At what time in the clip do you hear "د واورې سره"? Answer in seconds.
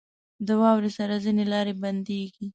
0.47-1.15